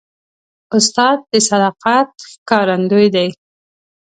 [0.75, 3.27] استاد د صداقت ښکارندوی دی.